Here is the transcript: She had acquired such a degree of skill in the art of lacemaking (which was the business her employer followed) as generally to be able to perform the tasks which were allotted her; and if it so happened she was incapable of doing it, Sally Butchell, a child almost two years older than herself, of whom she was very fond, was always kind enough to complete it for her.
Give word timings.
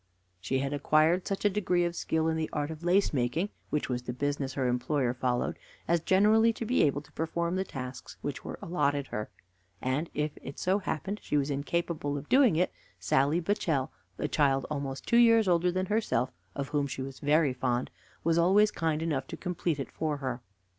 She 0.39 0.57
had 0.57 0.73
acquired 0.73 1.27
such 1.27 1.45
a 1.45 1.49
degree 1.51 1.85
of 1.85 1.95
skill 1.95 2.27
in 2.27 2.35
the 2.35 2.49
art 2.51 2.71
of 2.71 2.83
lacemaking 2.83 3.49
(which 3.69 3.87
was 3.87 4.01
the 4.01 4.13
business 4.13 4.53
her 4.53 4.67
employer 4.67 5.13
followed) 5.13 5.59
as 5.87 5.99
generally 5.99 6.51
to 6.53 6.65
be 6.65 6.81
able 6.81 7.01
to 7.03 7.11
perform 7.11 7.55
the 7.55 7.63
tasks 7.63 8.17
which 8.23 8.43
were 8.43 8.57
allotted 8.63 9.05
her; 9.09 9.29
and 9.79 10.09
if 10.15 10.31
it 10.41 10.57
so 10.57 10.79
happened 10.79 11.19
she 11.21 11.37
was 11.37 11.51
incapable 11.51 12.17
of 12.17 12.27
doing 12.29 12.55
it, 12.55 12.73
Sally 12.99 13.39
Butchell, 13.39 13.91
a 14.17 14.27
child 14.27 14.65
almost 14.71 15.05
two 15.05 15.17
years 15.17 15.47
older 15.47 15.71
than 15.71 15.85
herself, 15.85 16.31
of 16.55 16.69
whom 16.69 16.87
she 16.87 17.03
was 17.03 17.19
very 17.19 17.53
fond, 17.53 17.91
was 18.23 18.39
always 18.39 18.71
kind 18.71 19.03
enough 19.03 19.27
to 19.27 19.37
complete 19.37 19.79
it 19.79 19.91
for 19.91 20.17
her. 20.17 20.41